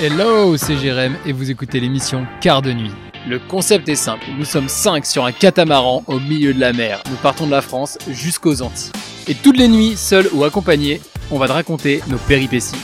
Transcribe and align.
Hello, 0.00 0.56
c'est 0.56 0.76
Jérém 0.76 1.16
et 1.26 1.32
vous 1.32 1.50
écoutez 1.50 1.80
l'émission 1.80 2.24
Quart 2.40 2.62
de 2.62 2.72
nuit. 2.72 2.92
Le 3.26 3.40
concept 3.40 3.88
est 3.88 3.96
simple, 3.96 4.26
nous 4.38 4.44
sommes 4.44 4.68
5 4.68 5.04
sur 5.04 5.24
un 5.24 5.32
catamaran 5.32 6.04
au 6.06 6.20
milieu 6.20 6.54
de 6.54 6.60
la 6.60 6.72
mer. 6.72 7.02
Nous 7.10 7.16
partons 7.16 7.46
de 7.46 7.50
la 7.50 7.62
France 7.62 7.98
jusqu'aux 8.08 8.62
Antilles. 8.62 8.92
Et 9.26 9.34
toutes 9.34 9.56
les 9.56 9.66
nuits, 9.66 9.96
seuls 9.96 10.28
ou 10.32 10.44
accompagnés, 10.44 11.00
on 11.32 11.38
va 11.38 11.48
te 11.48 11.52
raconter 11.52 12.00
nos 12.06 12.16
péripéties. 12.16 12.76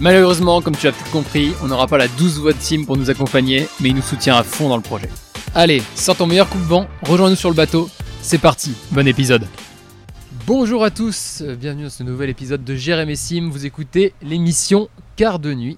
Malheureusement, 0.00 0.62
comme 0.62 0.74
tu 0.74 0.88
as 0.88 0.92
peut-être 0.92 1.10
compris, 1.10 1.52
on 1.62 1.66
n'aura 1.66 1.86
pas 1.88 1.98
la 1.98 2.08
12 2.08 2.40
voix 2.40 2.54
de 2.54 2.58
team 2.58 2.86
pour 2.86 2.96
nous 2.96 3.10
accompagner, 3.10 3.68
mais 3.80 3.90
il 3.90 3.94
nous 3.94 4.00
soutient 4.00 4.36
à 4.36 4.42
fond 4.42 4.70
dans 4.70 4.76
le 4.76 4.82
projet. 4.82 5.10
Allez, 5.54 5.82
sors 5.94 6.16
ton 6.16 6.26
meilleur 6.26 6.48
coup 6.48 6.58
de 6.58 6.64
vent, 6.64 6.86
rejoins-nous 7.02 7.36
sur 7.36 7.50
le 7.50 7.54
bateau, 7.54 7.90
c'est 8.22 8.38
parti, 8.38 8.72
bon 8.92 9.06
épisode. 9.06 9.46
Bonjour 10.46 10.84
à 10.84 10.90
tous, 10.90 11.42
bienvenue 11.42 11.84
dans 11.84 11.90
ce 11.90 12.02
nouvel 12.02 12.30
épisode 12.30 12.64
de 12.64 12.74
Jérémy 12.74 13.14
Sim. 13.14 13.50
Vous 13.52 13.66
écoutez 13.66 14.14
l'émission 14.22 14.88
Quart 15.16 15.38
de 15.38 15.52
nuit. 15.52 15.76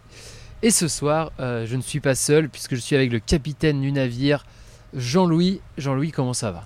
Et 0.65 0.71
ce 0.71 0.89
soir, 0.89 1.31
euh, 1.41 1.67
je 1.67 1.77
ne 1.77 1.83
suis 1.83 2.01
pas 2.01 2.15
seul 2.15 2.49
puisque 2.49 2.75
je 2.75 2.81
suis 2.81 2.97
avec 2.97 3.13
le 3.13 3.19
capitaine 3.19 3.83
du 3.83 3.93
navire, 3.93 4.47
Jean-Louis. 4.95 5.61
Jean-Louis, 5.77 6.11
comment 6.11 6.33
ça 6.33 6.53
va? 6.53 6.65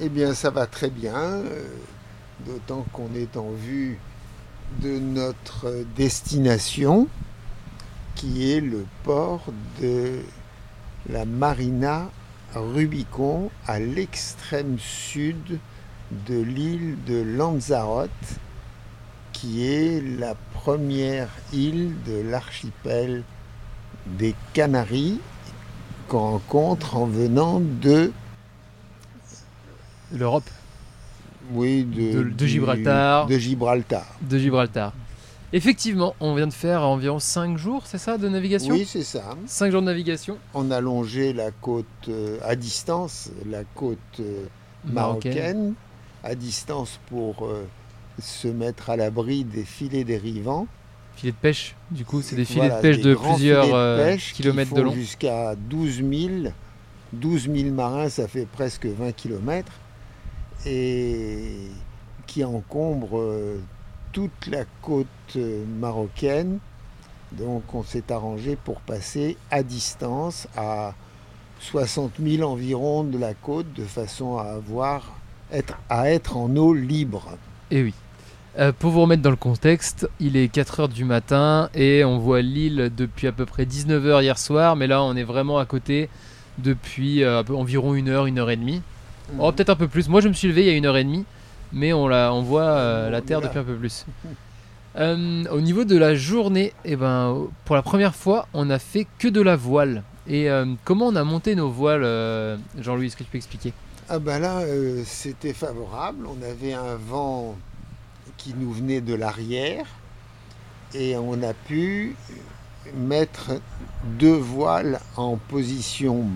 Eh 0.00 0.08
bien, 0.08 0.32
ça 0.32 0.48
va 0.48 0.66
très 0.66 0.88
bien, 0.88 1.14
euh, 1.14 1.66
d'autant 2.46 2.86
qu'on 2.94 3.14
est 3.14 3.36
en 3.36 3.50
vue 3.50 3.98
de 4.80 4.98
notre 4.98 5.84
destination, 5.94 7.06
qui 8.14 8.50
est 8.50 8.62
le 8.62 8.86
port 9.02 9.44
de 9.82 10.20
la 11.10 11.26
Marina 11.26 12.10
Rubicon, 12.54 13.50
à 13.66 13.80
l'extrême 13.80 14.78
sud 14.78 15.58
de 16.26 16.40
l'île 16.40 16.96
de 17.06 17.20
Lanzarote, 17.20 18.08
qui 19.34 19.66
est 19.66 20.00
la 20.18 20.34
première 20.54 21.28
île 21.52 21.92
de 22.06 22.22
l'archipel 22.22 23.22
des 24.06 24.34
Canaries 24.54 25.20
qu'on 26.08 26.20
rencontre 26.32 26.96
en 26.96 27.04
venant 27.06 27.60
de 27.60 28.10
L'Europe 30.12 30.48
oui 31.52 31.84
de, 31.84 32.22
De- 32.22 32.46
Gibraltar. 32.46 33.26
de 33.26 33.36
Gibraltar. 33.36 34.06
de 34.22 34.38
Gibraltar. 34.38 34.94
Effectivement, 35.52 36.14
on 36.18 36.34
vient 36.34 36.46
de 36.46 36.52
faire 36.54 36.82
environ 36.82 37.18
5 37.18 37.58
jours, 37.58 37.82
c'est 37.86 37.98
ça, 37.98 38.16
de 38.16 38.28
navigation? 38.30 38.72
Oui, 38.74 38.86
c'est 38.86 39.02
ça. 39.04 39.36
5 39.46 39.70
jours 39.70 39.82
de 39.82 39.86
navigation 39.86 40.38
On 40.54 40.70
a 40.70 40.80
longé 40.80 41.34
la 41.34 41.50
côte 41.50 41.84
euh, 42.08 42.38
à 42.42 42.56
distance, 42.56 43.30
la 43.46 43.62
côte 43.74 43.98
euh, 44.20 44.46
marocaine, 44.86 45.74
à 46.22 46.34
distance 46.34 46.98
pour 47.10 47.44
euh, 47.44 47.66
se 48.18 48.48
mettre 48.48 48.90
à 48.90 48.96
l'abri 48.96 49.44
des 49.44 49.64
filets 49.64 50.04
dérivants. 50.04 50.66
Filet 51.16 51.32
de 51.32 51.36
pêche, 51.36 51.76
du 51.90 52.04
coup, 52.04 52.22
c'est 52.22 52.36
des 52.36 52.44
filets 52.44 52.68
Voilà, 52.68 52.76
de 52.76 52.82
pêche 52.82 53.00
de 53.00 53.14
plusieurs 53.14 53.64
filets 53.64 53.72
de 53.72 53.76
euh, 53.76 54.16
qui 54.16 54.32
kilomètres 54.32 54.74
de 54.74 54.82
long. 54.82 54.92
Jusqu'à 54.92 55.54
12 55.56 55.96
000. 55.96 56.52
12 57.12 57.48
000 57.54 57.70
marins, 57.70 58.08
ça 58.08 58.26
fait 58.26 58.46
presque 58.46 58.86
20 58.86 59.12
km. 59.12 59.72
Et 60.66 61.68
qui 62.26 62.42
encombrent 62.42 63.20
euh, 63.20 63.60
toute 64.12 64.46
la 64.48 64.64
côte 64.82 65.06
euh, 65.36 65.64
marocaine. 65.78 66.58
Donc 67.32 67.74
on 67.74 67.82
s'est 67.82 68.10
arrangé 68.10 68.56
pour 68.56 68.80
passer 68.80 69.36
à 69.50 69.62
distance 69.62 70.48
à 70.56 70.94
60 71.60 72.12
000 72.22 72.48
environ 72.48 73.04
de 73.04 73.18
la 73.18 73.34
côte 73.34 73.72
de 73.74 73.84
façon 73.84 74.38
à 74.38 74.44
avoir 74.44 75.14
être, 75.52 75.78
à 75.88 76.10
être 76.10 76.36
en 76.36 76.54
eau 76.56 76.72
libre. 76.72 77.36
Et 77.70 77.78
Eh 77.78 77.82
oui. 77.82 77.94
Euh, 78.58 78.72
pour 78.72 78.92
vous 78.92 79.00
remettre 79.02 79.22
dans 79.22 79.30
le 79.30 79.36
contexte, 79.36 80.08
il 80.20 80.36
est 80.36 80.54
4h 80.54 80.88
du 80.88 81.04
matin 81.04 81.70
et 81.74 82.04
on 82.04 82.18
voit 82.18 82.40
l'île 82.40 82.92
depuis 82.96 83.26
à 83.26 83.32
peu 83.32 83.46
près 83.46 83.64
19h 83.64 84.22
hier 84.22 84.38
soir, 84.38 84.76
mais 84.76 84.86
là 84.86 85.02
on 85.02 85.16
est 85.16 85.24
vraiment 85.24 85.58
à 85.58 85.66
côté 85.66 86.08
depuis 86.58 87.24
euh, 87.24 87.42
environ 87.50 87.94
une 87.94 88.08
heure, 88.08 88.26
une 88.26 88.38
heure 88.38 88.50
et 88.50 88.56
demie. 88.56 88.80
Oh, 89.40 89.50
peut-être 89.50 89.70
un 89.70 89.76
peu 89.76 89.88
plus. 89.88 90.08
Moi 90.08 90.20
je 90.20 90.28
me 90.28 90.34
suis 90.34 90.46
levé 90.46 90.62
il 90.62 90.66
y 90.68 90.70
a 90.70 90.74
une 90.74 90.86
heure 90.86 90.96
et 90.96 91.02
demie, 91.02 91.24
mais 91.72 91.92
on, 91.92 92.06
la, 92.06 92.32
on 92.32 92.42
voit 92.42 92.62
euh, 92.62 93.10
la 93.10 93.22
Terre 93.22 93.40
depuis 93.40 93.58
un 93.58 93.64
peu 93.64 93.74
plus. 93.74 94.06
Au 94.96 95.60
niveau 95.60 95.84
de 95.84 95.98
la 95.98 96.14
journée, 96.14 96.72
eh 96.84 96.94
ben, 96.94 97.48
pour 97.64 97.74
la 97.74 97.82
première 97.82 98.14
fois, 98.14 98.46
on 98.54 98.70
a 98.70 98.78
fait 98.78 99.08
que 99.18 99.26
de 99.26 99.40
la 99.40 99.56
voile. 99.56 100.04
Et 100.28 100.46
comment 100.84 101.08
on 101.08 101.16
a 101.16 101.24
monté 101.24 101.56
nos 101.56 101.68
voiles, 101.68 102.06
Jean-Louis, 102.80 103.06
est-ce 103.06 103.16
que 103.16 103.24
tu 103.24 103.30
peux 103.30 103.36
expliquer? 103.36 103.72
Ah 104.10 104.18
ben 104.18 104.38
là, 104.38 104.58
euh, 104.58 105.02
c'était 105.06 105.54
favorable. 105.54 106.26
On 106.26 106.42
avait 106.42 106.74
un 106.74 106.96
vent 106.96 107.56
qui 108.36 108.52
nous 108.54 108.70
venait 108.70 109.00
de 109.00 109.14
l'arrière 109.14 109.86
et 110.92 111.16
on 111.16 111.42
a 111.42 111.54
pu 111.54 112.14
mettre 112.94 113.52
deux 114.18 114.36
voiles 114.36 115.00
en 115.16 115.36
position 115.36 116.26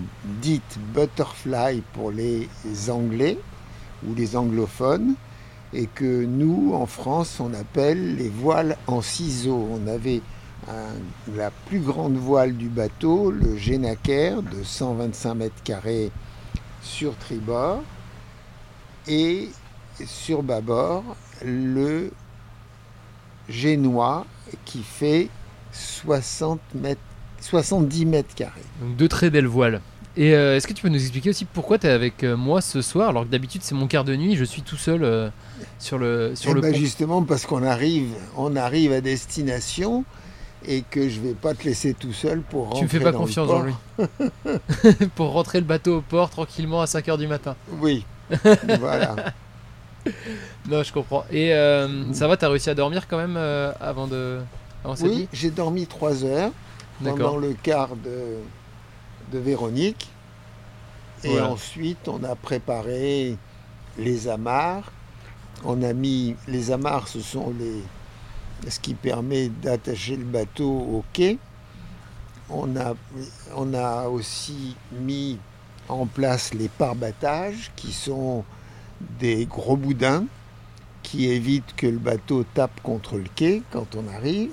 dite 0.41 0.79
butterfly 0.95 1.83
pour 1.93 2.09
les 2.09 2.49
Anglais 2.89 3.37
ou 4.03 4.15
les 4.15 4.35
anglophones 4.35 5.13
et 5.71 5.85
que 5.85 6.25
nous, 6.25 6.71
en 6.73 6.87
France, 6.87 7.39
on 7.39 7.53
appelle 7.53 8.15
les 8.15 8.29
voiles 8.29 8.77
en 8.87 9.03
ciseaux. 9.03 9.67
On 9.71 9.85
avait 9.85 10.21
la 11.35 11.51
plus 11.67 11.81
grande 11.81 12.17
voile 12.17 12.57
du 12.57 12.67
bateau, 12.67 13.29
le 13.29 13.57
Genaker, 13.57 14.41
de 14.41 14.63
125 14.63 15.35
mètres 15.35 15.63
carrés 15.63 16.11
sur 16.81 17.15
tribord 17.17 17.81
et 19.07 19.49
sur 20.05 20.43
bâbord 20.43 21.03
le 21.45 22.11
génois 23.47 24.25
qui 24.65 24.83
fait 24.83 25.29
60 25.71 26.59
mètres, 26.75 27.01
70 27.41 28.05
mètres 28.05 28.35
carrés. 28.35 28.61
Donc 28.81 28.95
deux 28.95 29.07
très 29.07 29.29
belles 29.29 29.47
voiles. 29.47 29.81
Et 30.17 30.33
euh, 30.33 30.57
est-ce 30.57 30.67
que 30.67 30.73
tu 30.73 30.81
peux 30.81 30.89
nous 30.89 30.99
expliquer 31.01 31.29
aussi 31.29 31.45
pourquoi 31.45 31.77
tu 31.77 31.87
es 31.87 31.89
avec 31.91 32.23
euh, 32.23 32.35
moi 32.35 32.61
ce 32.61 32.81
soir 32.81 33.09
alors 33.09 33.25
que 33.25 33.29
d'habitude 33.29 33.61
c'est 33.63 33.75
mon 33.75 33.87
quart 33.87 34.03
de 34.03 34.15
nuit, 34.15 34.35
je 34.35 34.43
suis 34.43 34.63
tout 34.63 34.75
seul 34.75 35.03
euh, 35.03 35.29
sur 35.77 35.97
le 35.97 36.33
sur 36.35 36.51
Eh 36.51 36.53
le 36.55 36.61
ben, 36.61 36.73
pont? 36.73 36.77
justement 36.77 37.23
parce 37.23 37.45
qu'on 37.45 37.63
arrive, 37.63 38.09
on 38.35 38.55
arrive 38.55 38.91
à 38.91 39.01
destination 39.01 40.03
et 40.67 40.81
que 40.81 41.07
je 41.09 41.19
vais 41.21 41.33
pas 41.33 41.53
te 41.53 41.63
laisser 41.63 41.93
tout 41.93 42.13
seul 42.13 42.41
pour 42.41 42.65
rentrer 42.65 42.79
Tu 42.79 42.83
me 42.85 42.89
fais 42.89 42.99
pas 42.99 43.11
dans 43.11 43.19
confiance 43.19 43.47
port. 43.47 43.65
Jean-Louis. 43.97 44.99
Pour 45.15 45.31
rentrer 45.31 45.59
le 45.59 45.65
bateau 45.65 45.97
au 45.97 46.01
port 46.01 46.29
tranquillement 46.29 46.81
à 46.81 46.85
5h 46.85 47.17
du 47.17 47.27
matin. 47.27 47.55
Oui, 47.79 48.05
voilà. 48.79 49.15
Non, 50.69 50.83
je 50.83 50.91
comprends. 50.93 51.25
Et 51.31 51.53
euh, 51.53 52.11
ça 52.13 52.27
va, 52.27 52.37
t'as 52.37 52.49
réussi 52.49 52.69
à 52.69 52.75
dormir 52.75 53.07
quand 53.07 53.17
même 53.17 53.35
euh, 53.37 53.71
avant 53.79 54.07
de 54.07 54.39
avant 54.83 54.95
Oui, 55.01 55.27
j'ai 55.33 55.49
dormi 55.51 55.85
trois 55.87 56.23
heures 56.23 56.51
pendant 57.03 57.37
le 57.37 57.53
quart 57.53 57.95
de, 57.95 58.37
de 59.31 59.39
Véronique. 59.39 60.09
Et 61.23 61.29
Voilà. 61.29 61.49
ensuite, 61.49 62.07
on 62.07 62.23
a 62.23 62.35
préparé 62.35 63.37
les 63.97 64.27
amarres. 64.29 64.91
On 65.65 65.83
a 65.83 65.91
mis 65.91 66.35
les 66.47 66.71
amarres, 66.71 67.09
ce 67.09 67.19
sont 67.19 67.53
les 67.59 67.83
ce 68.67 68.79
qui 68.79 68.93
permet 68.93 69.49
d'attacher 69.49 70.15
le 70.15 70.25
bateau 70.25 70.69
au 70.69 71.03
quai. 71.13 71.37
On 72.49 72.75
a, 72.75 72.95
on 73.55 73.73
a 73.73 74.07
aussi 74.07 74.75
mis 74.91 75.37
en 75.87 76.05
place 76.05 76.53
les 76.53 76.67
pare-battages 76.67 77.71
qui 77.75 77.91
sont 77.91 78.43
des 79.19 79.45
gros 79.45 79.77
boudins 79.77 80.25
qui 81.03 81.27
évitent 81.27 81.75
que 81.75 81.87
le 81.87 81.97
bateau 81.97 82.43
tape 82.53 82.81
contre 82.81 83.17
le 83.17 83.25
quai 83.35 83.63
quand 83.71 83.95
on 83.95 84.07
arrive. 84.13 84.51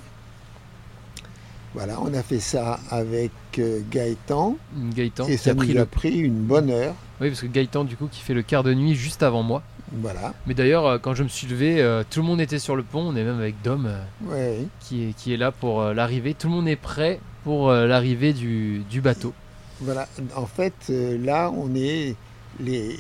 Voilà, 1.75 2.01
on 2.01 2.15
a 2.15 2.23
fait 2.23 2.41
ça 2.41 2.81
avec 2.91 3.33
euh, 3.59 3.83
Gaëtan 3.91 4.57
Gaëtan 4.95 5.27
et 5.27 5.37
ça 5.37 5.51
a 5.51 5.55
pris 5.55 5.69
nous 5.69 5.77
a 5.77 5.81
le 5.81 5.87
pris 5.87 6.19
une 6.19 6.41
bonne 6.41 6.71
heure. 6.71 6.95
Oui, 7.21 7.29
parce 7.29 7.43
que 7.43 7.47
Gaëtan 7.47 7.85
du 7.85 7.97
coup 7.97 8.07
qui 8.07 8.21
fait 8.21 8.33
le 8.33 8.43
quart 8.43 8.63
de 8.63 8.73
nuit 8.73 8.95
juste 8.95 9.23
avant 9.23 9.43
moi. 9.43 9.63
Voilà, 9.93 10.35
Mais 10.47 10.55
d'ailleurs, 10.55 10.87
euh, 10.87 10.99
quand 10.99 11.15
je 11.15 11.23
me 11.23 11.29
suis 11.29 11.47
levé, 11.47 11.81
euh, 11.81 12.03
tout 12.09 12.21
le 12.21 12.27
monde 12.27 12.41
était 12.41 12.59
sur 12.59 12.75
le 12.75 12.83
pont, 12.83 13.03
on 13.03 13.17
est 13.17 13.23
même 13.23 13.39
avec 13.39 13.63
Dom 13.63 13.87
euh, 13.87 14.01
ouais. 14.25 14.67
qui 14.81 15.05
est 15.05 15.13
qui 15.13 15.33
est 15.33 15.37
là 15.37 15.53
pour 15.53 15.83
l'arrivée. 15.85 16.35
Tout 16.35 16.49
le 16.49 16.55
monde 16.55 16.69
est 16.69 16.77
prêt 16.77 17.21
pour 17.45 17.71
l'arrivée 17.71 18.33
du, 18.33 18.81
du 18.91 19.01
bateau. 19.01 19.33
voilà. 19.81 20.09
En 20.35 20.47
fait, 20.47 20.75
là, 20.89 21.53
on 21.57 21.75
est 21.77 22.17
les 22.59 22.99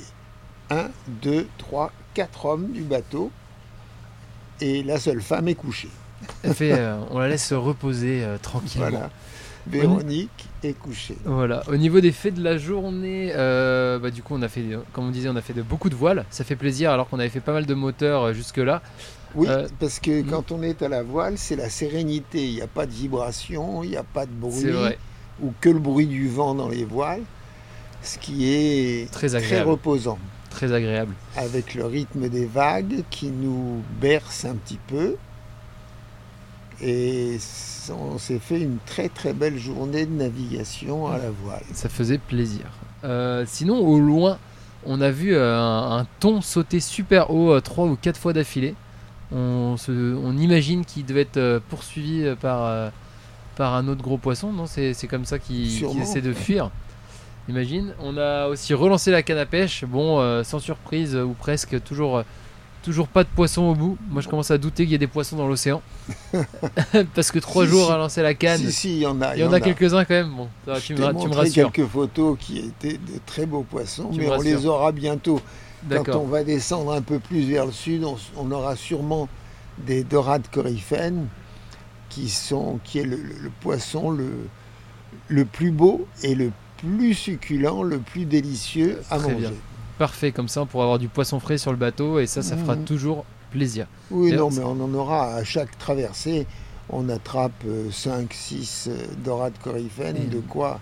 1, 0.70 0.88
2, 1.22 1.48
3, 1.58 1.92
4 2.14 2.44
hommes 2.46 2.68
du 2.70 2.82
bateau 2.82 3.32
et 4.60 4.84
la 4.84 5.00
seule 5.00 5.20
femme 5.20 5.48
est 5.48 5.56
couchée. 5.56 5.90
Elle 6.44 6.54
fait, 6.54 6.80
on 7.10 7.18
la 7.18 7.28
laisse 7.28 7.46
se 7.46 7.54
reposer 7.56 8.24
tranquillement. 8.42 8.90
Voilà. 8.90 9.10
Véronique 9.68 10.46
est 10.62 10.72
couchée. 10.72 11.16
Voilà. 11.24 11.62
Au 11.68 11.76
niveau 11.76 12.00
des 12.00 12.12
faits 12.12 12.34
de 12.34 12.42
la 12.42 12.56
journée, 12.56 13.32
euh, 13.34 13.98
bah, 13.98 14.10
du 14.10 14.22
coup, 14.22 14.34
on 14.34 14.42
a 14.42 14.48
fait, 14.48 14.64
comme 14.92 15.08
on 15.08 15.10
disait, 15.10 15.28
on 15.28 15.36
a 15.36 15.40
fait 15.40 15.52
de, 15.52 15.62
beaucoup 15.62 15.88
de 15.88 15.94
voiles. 15.94 16.24
Ça 16.30 16.44
fait 16.44 16.56
plaisir, 16.56 16.90
alors 16.90 17.08
qu'on 17.08 17.18
avait 17.18 17.28
fait 17.28 17.40
pas 17.40 17.52
mal 17.52 17.66
de 17.66 17.74
moteurs 17.74 18.22
euh, 18.22 18.32
jusque-là. 18.32 18.82
Oui, 19.34 19.48
Euh, 19.48 19.66
parce 19.80 19.98
que 19.98 20.22
mm. 20.22 20.26
quand 20.26 20.52
on 20.52 20.62
est 20.62 20.82
à 20.82 20.88
la 20.88 21.02
voile, 21.02 21.36
c'est 21.36 21.56
la 21.56 21.68
sérénité. 21.68 22.46
Il 22.46 22.54
n'y 22.54 22.62
a 22.62 22.68
pas 22.68 22.86
de 22.86 22.92
vibration, 22.92 23.82
il 23.82 23.90
n'y 23.90 23.96
a 23.96 24.04
pas 24.04 24.26
de 24.26 24.32
bruit, 24.32 24.66
ou 25.42 25.52
que 25.60 25.68
le 25.68 25.78
bruit 25.78 26.06
du 26.06 26.28
vent 26.28 26.54
dans 26.54 26.68
les 26.68 26.84
voiles, 26.84 27.22
ce 28.02 28.18
qui 28.18 28.48
est 28.48 29.10
Très 29.10 29.62
reposant. 29.62 30.18
Très 30.50 30.72
agréable. 30.72 31.12
avec 31.36 31.74
le 31.74 31.84
rythme 31.84 32.30
des 32.30 32.46
vagues 32.46 33.02
qui 33.10 33.26
nous 33.26 33.82
berce 34.00 34.46
un 34.46 34.54
petit 34.54 34.78
peu. 34.86 35.16
Et 36.82 37.38
on 37.90 38.18
s'est 38.18 38.38
fait 38.38 38.60
une 38.60 38.78
très 38.84 39.08
très 39.08 39.32
belle 39.32 39.58
journée 39.58 40.06
de 40.06 40.12
navigation 40.12 41.06
à 41.06 41.18
la 41.18 41.30
voile. 41.30 41.62
Ça 41.72 41.88
faisait 41.88 42.18
plaisir. 42.18 42.66
Euh, 43.04 43.44
sinon, 43.46 43.78
au 43.78 43.98
loin, 43.98 44.38
on 44.84 45.00
a 45.00 45.10
vu 45.10 45.34
euh, 45.34 45.58
un, 45.58 45.98
un 45.98 46.06
thon 46.20 46.40
sauter 46.40 46.80
super 46.80 47.30
haut, 47.30 47.52
euh, 47.52 47.60
trois 47.60 47.86
ou 47.86 47.96
quatre 47.96 48.18
fois 48.18 48.32
d'affilée. 48.32 48.74
On, 49.32 49.76
imagine 50.38 50.84
qu'il 50.84 51.04
devait 51.04 51.22
être 51.22 51.60
poursuivi 51.68 52.32
par, 52.40 52.92
par 53.56 53.74
un 53.74 53.88
autre 53.88 54.00
gros 54.00 54.18
poisson, 54.18 54.52
non? 54.52 54.66
C'est 54.66 54.94
c'est 54.94 55.08
comme 55.08 55.24
ça 55.24 55.40
qu'il 55.40 55.84
essaie 56.00 56.20
de 56.20 56.32
fuir. 56.32 56.70
Imagine. 57.48 57.92
On 58.00 58.16
a 58.18 58.46
aussi 58.46 58.72
relancé 58.72 59.10
la 59.10 59.24
canne 59.24 59.38
à 59.38 59.46
pêche. 59.46 59.84
Bon, 59.84 60.44
sans 60.44 60.60
surprise 60.60 61.16
ou 61.16 61.34
presque, 61.36 61.82
toujours, 61.82 62.22
toujours 62.86 63.08
pas 63.08 63.24
de 63.24 63.28
poisson 63.28 63.62
au 63.64 63.74
bout. 63.74 63.98
Moi, 64.08 64.22
je 64.22 64.28
commence 64.28 64.50
à 64.50 64.58
douter 64.58 64.84
qu'il 64.84 64.92
y 64.92 64.94
ait 64.94 64.98
des 64.98 65.06
poissons 65.06 65.36
dans 65.36 65.46
l'océan. 65.48 65.82
Parce 67.14 67.30
que 67.30 67.38
trois 67.38 67.64
Si, 67.64 67.70
jours 67.70 67.86
si. 67.86 67.92
à 67.92 67.96
lancer 67.98 68.22
la 68.22 68.34
canne, 68.34 68.58
Si, 68.60 68.72
si, 68.72 68.90
il 68.96 68.98
y 69.02 69.06
en 69.06 69.20
a. 69.20 69.34
il 69.36 69.40
y 69.40 69.44
en 69.44 69.52
a 69.52 69.60
quelques-uns 69.60 70.04
quand 70.04 70.14
même. 70.14 70.30
Bon, 70.34 70.48
ça 70.64 70.72
va, 70.72 70.78
Je 70.78 70.84
tu, 70.86 70.92
me, 70.94 70.98
tu 70.98 71.04
me 71.04 71.12
montré 71.12 71.40
rassures. 71.40 71.72
quelques 71.72 71.88
photos 71.90 72.36
qui 72.38 72.58
étaient 72.58 72.94
de 72.98 73.18
très 73.26 73.44
beaux 73.44 73.62
poissons, 73.68 74.08
Tu 74.12 74.20
mais 74.20 74.30
on 74.30 74.40
les 74.40 74.66
aura 74.66 74.92
bientôt. 74.92 75.40
Quand 75.90 76.16
on 76.16 76.26
va 76.26 76.42
descendre 76.44 76.92
un 76.92 77.02
peu 77.02 77.18
plus 77.18 77.42
vers 77.42 77.66
le 77.66 77.72
sud, 77.72 78.04
on, 78.36 78.50
aura 78.50 78.74
sûrement 78.76 79.28
des 79.78 80.02
dorades 80.04 80.46
coryphènes, 80.52 81.26
qui, 82.08 82.28
sont, 82.28 82.78
qui 82.84 83.00
est 83.00 83.04
le, 83.04 83.16
le- 83.16 83.34
le 83.42 83.50
poisson 83.60 84.10
le, 84.10 84.30
le 85.28 85.44
plus 85.44 85.70
beau 85.70 86.06
et 86.22 86.34
le 86.34 86.50
plus 86.78 87.14
succulent, 87.14 87.82
le 87.82 87.98
plus 87.98 88.24
délicieux 88.24 89.00
à 89.10 89.18
Très 89.18 89.32
manger. 89.32 89.48
bien. 89.48 89.52
Parfait, 89.98 90.32
comme 90.32 90.48
ça 90.48 90.62
on 90.62 90.66
pourra 90.66 90.84
avoir 90.84 90.98
du 90.98 91.08
poisson 91.08 91.40
frais 91.40 91.58
sur 91.58 91.70
le 91.70 91.78
bateau 91.78 92.18
et 92.18 92.26
ça, 92.26 92.42
ça 92.42 92.56
fera 92.56 92.76
Mhm. 92.76 92.84
toujours 92.84 93.24
plaisir. 93.50 93.86
Oui, 94.10 94.32
non, 94.32 94.50
mais 94.50 94.62
on 94.62 94.80
en 94.82 94.92
aura 94.94 95.34
à 95.34 95.44
chaque 95.44 95.78
traversée. 95.78 96.46
On 96.90 97.08
attrape 97.08 97.64
5, 97.90 98.32
6 98.32 98.88
dorades 99.24 99.54
coryphènes, 99.62 100.16
Et- 100.16 100.26
de 100.26 100.40
quoi, 100.40 100.80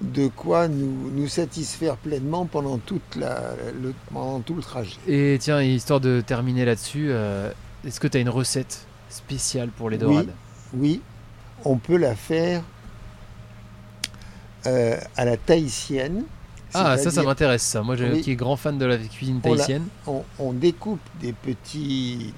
de 0.00 0.28
quoi 0.28 0.68
nous, 0.68 1.10
nous 1.12 1.28
satisfaire 1.28 1.96
pleinement 1.96 2.46
pendant, 2.46 2.78
toute 2.78 3.16
la, 3.16 3.42
le, 3.82 3.92
pendant 4.12 4.40
tout 4.40 4.54
le 4.54 4.62
trajet. 4.62 4.96
Et 5.08 5.36
tiens, 5.40 5.60
histoire 5.62 6.00
de 6.00 6.20
terminer 6.20 6.64
là-dessus, 6.64 7.08
euh, 7.10 7.50
est-ce 7.84 7.98
que 8.00 8.06
tu 8.06 8.16
as 8.16 8.20
une 8.20 8.28
recette 8.30 8.86
spéciale 9.10 9.68
pour 9.70 9.90
les 9.90 9.96
Oui. 9.96 10.02
dorades 10.02 10.32
Oui, 10.74 11.00
on 11.64 11.76
peut 11.76 11.96
la 11.96 12.14
faire 12.14 12.62
euh, 14.66 14.96
à 15.16 15.24
la 15.24 15.36
tahitienne. 15.36 16.24
Ah, 16.74 16.98
ça, 16.98 17.10
ça 17.10 17.22
m'intéresse 17.22 17.62
ça. 17.62 17.82
Moi, 17.82 17.96
Oui. 17.98 18.20
qui 18.22 18.32
est 18.32 18.36
grand 18.36 18.56
fan 18.56 18.76
de 18.78 18.84
la 18.84 18.98
cuisine 18.98 19.40
tahitienne. 19.40 19.86
on, 20.06 20.22
on 20.38 20.52
découpe 20.52 21.00
des 21.20 21.32
petits, 21.32 22.34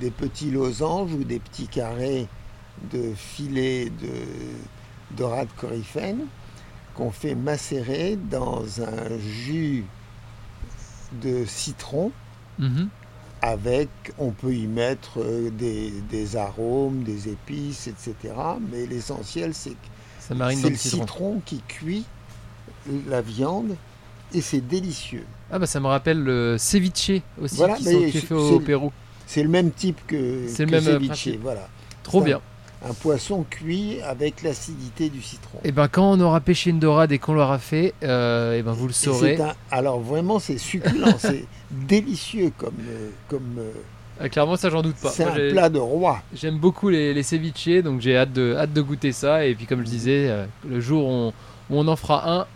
des 0.00 0.10
petits 0.10 0.50
losanges 0.50 1.12
ou 1.12 1.24
des 1.24 1.38
petits 1.40 1.66
carrés 1.66 2.28
de 2.92 3.12
filets 3.16 3.86
de 3.90 5.16
dorade 5.16 5.48
coryphène 5.58 6.26
qu'on 6.94 7.10
fait 7.10 7.34
macérer 7.34 8.16
dans 8.30 8.62
un 8.80 9.18
jus 9.18 9.84
de 11.22 11.44
citron 11.46 12.12
Mhm. 12.58 12.88
avec, 13.42 13.88
on 14.18 14.30
peut 14.30 14.54
y 14.54 14.66
mettre 14.66 15.18
euh, 15.18 15.50
des, 15.50 15.92
des 16.10 16.36
arômes, 16.36 17.02
des 17.04 17.28
épices, 17.28 17.86
etc. 17.86 18.14
Mais 18.70 18.86
l'essentiel, 18.86 19.54
c'est 19.54 19.70
que 19.70 19.76
c'est 20.20 20.34
le 20.34 20.44
le 20.44 20.76
citron. 20.76 21.00
citron 21.00 21.42
qui 21.46 21.62
cuit 21.66 22.04
la 23.08 23.20
viande 23.20 23.76
et 24.34 24.40
c'est 24.40 24.60
délicieux. 24.60 25.24
Ah 25.50 25.58
bah 25.58 25.66
ça 25.66 25.80
me 25.80 25.86
rappelle 25.86 26.22
le 26.22 26.56
ceviche 26.58 27.22
aussi 27.42 27.56
Voilà, 27.56 27.74
qui, 27.74 27.84
sont, 27.84 27.90
qui 27.98 28.04
est 28.04 28.10
c'est- 28.12 28.20
fait 28.20 28.34
au, 28.34 28.60
Pérou. 28.60 28.92
C'est 29.26 29.42
le 29.42 29.48
même 29.48 29.70
type 29.70 29.98
que, 30.06 30.46
C'est 30.48 30.64
le 30.64 30.70
même, 30.72 30.86
euh, 30.86 30.92
ceviche, 30.94 31.08
principe. 31.08 31.40
voilà. 31.42 31.68
Trop 32.02 32.20
bien. 32.20 32.40
Un 32.88 32.94
poisson 32.94 33.44
cuit 33.48 34.00
avec 34.02 34.42
l'acidité 34.42 35.10
du 35.10 35.20
citron. 35.20 35.58
Et 35.64 35.70
ben 35.72 35.86
quand 35.88 36.10
on 36.12 36.20
aura 36.20 36.40
pêché 36.40 36.70
une 36.70 36.78
dorade 36.78 37.12
et 37.12 37.18
qu'on 37.18 37.34
l'aura 37.34 37.58
fait, 37.58 37.92
euh, 38.02 38.56
et 38.58 38.62
ben 38.62 38.72
vous 38.72 38.86
le 38.86 38.90
Et 38.92 38.94
saurez. 38.94 39.36
un- 39.40 39.54
alors 39.70 40.00
vraiment, 40.00 40.38
c'est 40.38 40.56
succulent, 40.56 41.04
c'est 41.18 41.44
délicieux 41.70 42.52
comme, 42.56 42.74
euh, 42.88 43.10
comme 43.28 43.56
euh, 43.58 43.70
Ah, 44.18 44.28
clairement 44.28 44.56
ça 44.56 44.70
j'en 44.70 44.80
doute 44.82 44.96
pas. 44.96 45.10
c'est 45.10 45.24
un 45.24 45.50
plat 45.50 45.68
de 45.68 45.78
roi. 45.78 46.22
J'aime 46.34 46.58
beaucoup 46.58 46.88
les, 46.88 47.12
les 47.12 47.22
ceviches, 47.22 47.82
donc 47.82 48.00
j'ai 48.00 48.16
hâte 48.16 48.32
de, 48.32 48.54
hâte 48.56 48.72
de 48.72 48.80
goûter 48.80 49.12
ça. 49.12 49.44
Et 49.44 49.54
puis 49.54 49.66
comme 49.66 49.80
je 49.80 49.90
disais, 49.90 50.28
euh, 50.30 50.46
le 50.68 50.80
jour 50.80 51.04
où 51.06 51.10
on, 51.10 51.28
où 51.68 51.78
on 51.78 51.86
en 51.86 51.96
fera 51.96 52.30
un, 52.40 52.46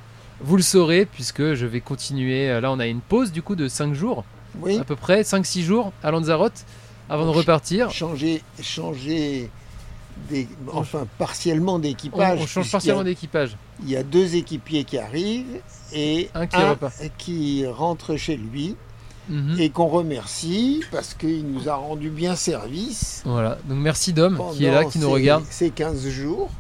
vous 0.41 0.57
le 0.57 0.63
saurez, 0.63 1.07
puisque 1.07 1.55
je 1.55 1.67
vais 1.67 1.81
continuer. 1.81 2.49
Euh, 2.51 2.61
Là 2.61 2.71
on 2.73 2.79
a 2.79 2.87
une 2.87 3.01
pause 3.01 3.33
du 3.33 3.43
coup 3.43 3.57
de 3.57 3.69
5 3.69 3.95
jours, 3.95 4.25
Oui, 4.61 4.79
à 4.79 4.85
peu 4.85 4.97
près, 4.97 5.23
5-6 5.23 5.63
jours 5.63 5.93
à 6.03 6.11
Lanzarote, 6.11 6.65
avant 7.09 7.25
de 7.25 7.31
repartir. 7.31 7.91
changer, 7.91 8.43
changer 8.63 9.51
des, 10.31 10.47
enfin 10.73 11.07
partiellement 11.19 11.79
d'équipage. 11.79 12.39
on 12.41 12.47
change 12.47 12.71
partiellement 12.71 13.03
d'équipage. 13.05 13.57
Il 13.83 13.91
y 13.91 13.97
a 13.97 14.03
deux 14.05 14.37
équipiers 14.37 14.85
qui 14.85 14.97
arrivent 14.99 15.61
et 15.93 16.31
Un 16.35 16.47
qui 16.47 16.57
repart. 16.63 16.95
qui 17.19 17.67
rentre 17.67 18.17
chez 18.17 18.37
lui 18.37 18.77
Mhm. 19.29 19.57
et 19.59 19.71
qu'on 19.71 19.87
remercie 19.89 20.83
parce 20.93 21.15
qu'il 21.15 21.47
nous 21.47 21.69
a 21.71 21.75
rendu 21.75 22.11
bien 22.11 22.37
service. 22.37 23.23
Voilà, 23.25 23.57
donc 23.67 23.79
merci 23.79 24.13
Dom 24.13 24.39
qui 24.53 24.67
est 24.67 24.71
là, 24.71 24.85
qui 24.85 24.99
nous 24.99 25.11
regarde. 25.11 25.43
Ces 25.49 25.71
15 25.71 26.07
jours 26.11 26.51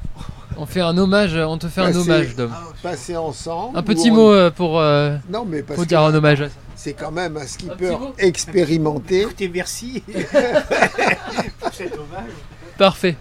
On 0.56 0.66
fait 0.66 0.80
un 0.80 0.96
hommage, 0.98 1.34
on 1.36 1.58
te 1.58 1.66
fait 1.68 1.80
un 1.80 1.94
hommage 1.94 2.34
Dom. 2.36 2.52
passés 2.82 3.16
ensemble. 3.16 3.76
Un 3.78 3.82
petit 3.82 4.10
on- 4.10 4.14
mot 4.14 4.30
euh, 4.32 4.50
pour, 4.50 4.78
euh, 4.80 5.16
Non, 5.30 5.44
mais 5.44 5.62
parce 5.62 5.76
pour 5.76 5.84
que 5.84 5.88
dire 5.88 6.00
un 6.00 6.14
hommage. 6.14 6.44
c'est 6.76 6.92
quand 6.94 7.10
même 7.10 7.36
un 7.36 7.46
skipper 7.46 7.96
expérimenté. 8.18 9.22
Écoutez, 9.22 9.48
merci 9.48 10.02
pour 11.60 11.72
cet 11.72 11.94
hommage. 11.94 12.30
Parfait. 12.78 13.16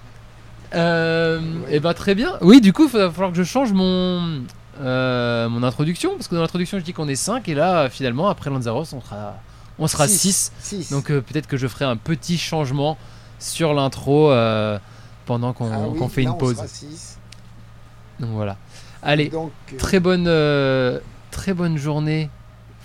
Euh, 0.75 1.39
Ouais. 1.67 1.75
Et 1.75 1.79
ben 1.79 1.93
très 1.93 2.15
bien. 2.15 2.37
Oui, 2.41 2.59
du 2.61 2.73
coup, 2.73 2.85
il 2.85 2.91
va 2.99 3.09
falloir 3.11 3.31
que 3.31 3.37
je 3.37 3.43
change 3.43 3.73
mon, 3.73 4.41
euh, 4.81 5.47
mon 5.49 5.61
introduction, 5.63 6.15
parce 6.15 6.27
que 6.27 6.35
dans 6.35 6.41
l'introduction, 6.41 6.79
je 6.79 6.83
dis 6.83 6.93
qu'on 6.93 7.07
est 7.07 7.15
5, 7.15 7.47
et 7.49 7.53
là, 7.53 7.89
finalement, 7.89 8.27
après 8.29 8.49
Lanzaros, 8.49 8.81
on 8.93 9.01
sera, 9.01 9.35
on 9.79 9.87
sera 9.87 10.07
6. 10.07 10.51
Six. 10.59 10.91
Donc 10.91 11.11
euh, 11.11 11.21
peut-être 11.21 11.47
que 11.47 11.57
je 11.57 11.67
ferai 11.67 11.85
un 11.85 11.95
petit 11.97 12.37
changement 12.37 12.97
sur 13.39 13.73
l'intro 13.73 14.31
euh, 14.31 14.79
pendant 15.25 15.53
qu'on 15.53 15.71
Ah 15.71 15.77
oui, 15.89 15.99
fait 16.09 16.21
là, 16.21 16.29
une 16.29 16.33
on 16.35 16.37
pause. 16.37 16.55
sera 16.55 16.67
six. 16.67 17.17
Donc 18.19 18.31
voilà. 18.31 18.57
Allez, 19.01 19.29
Donc, 19.29 19.51
euh, 19.73 19.77
très 19.77 19.99
bonne, 19.99 20.25
euh, 20.27 20.99
très 21.31 21.53
bonne 21.53 21.77
journée, 21.77 22.29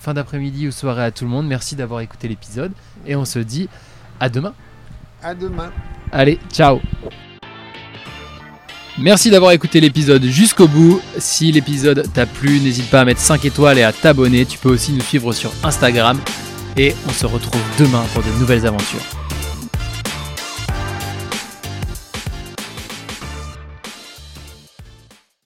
fin 0.01 0.15
d'après-midi 0.15 0.67
ou 0.67 0.73
soirée 0.73 1.05
à 1.05 1.11
tout 1.11 1.25
le 1.25 1.31
monde. 1.31 1.47
Merci 1.47 1.77
d'avoir 1.77 2.01
écouté 2.01 2.27
l'épisode, 2.29 2.73
et 3.07 3.15
on 3.15 3.25
se 3.25 3.39
dit 3.39 3.69
à 4.19 4.29
demain. 4.29 4.55
à 5.23 5.35
demain. 5.35 5.71
Allez, 6.11 6.39
ciao 6.53 6.81
Merci 9.01 9.31
d'avoir 9.31 9.53
écouté 9.53 9.81
l'épisode 9.81 10.25
jusqu'au 10.25 10.67
bout. 10.67 11.01
Si 11.19 11.53
l'épisode 11.53 12.13
t'a 12.13 12.27
plu, 12.27 12.59
n'hésite 12.59 12.91
pas 12.91 13.03
à 13.03 13.05
mettre 13.05 13.21
5 13.21 13.45
étoiles 13.45 13.79
et 13.79 13.85
à 13.85 13.93
t'abonner. 13.93 14.45
Tu 14.45 14.59
peux 14.59 14.71
aussi 14.71 14.93
nous 14.93 15.03
suivre 15.03 15.33
sur 15.33 15.53
Instagram. 15.63 16.19
Et 16.77 16.97
on 17.09 17.13
se 17.13 17.27
retrouve 17.27 17.63
demain 17.79 18.05
pour 18.13 18.25
de 18.25 18.31
nouvelles 18.41 18.67
aventures. 18.67 19.18